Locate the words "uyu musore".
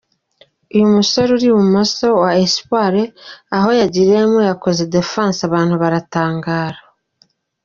0.75-1.29